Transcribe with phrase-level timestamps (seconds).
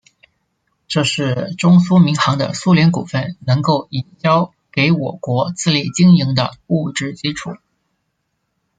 [0.87, 7.55] 这是中苏民航的苏联股份能够已交给我国自力经营的物质基础。